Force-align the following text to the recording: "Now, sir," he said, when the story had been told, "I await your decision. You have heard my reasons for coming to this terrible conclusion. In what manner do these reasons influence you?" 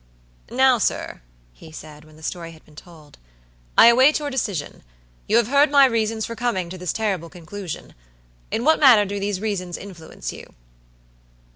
"Now, 0.49 0.79
sir," 0.79 1.21
he 1.53 1.71
said, 1.71 2.05
when 2.05 2.15
the 2.15 2.23
story 2.23 2.53
had 2.53 2.65
been 2.65 2.75
told, 2.75 3.19
"I 3.77 3.85
await 3.85 4.17
your 4.17 4.31
decision. 4.31 4.81
You 5.27 5.37
have 5.37 5.49
heard 5.49 5.69
my 5.69 5.85
reasons 5.85 6.25
for 6.25 6.35
coming 6.35 6.71
to 6.71 6.77
this 6.79 6.91
terrible 6.91 7.29
conclusion. 7.29 7.93
In 8.49 8.63
what 8.63 8.79
manner 8.79 9.05
do 9.05 9.19
these 9.19 9.39
reasons 9.39 9.77
influence 9.77 10.33
you?" 10.33 10.55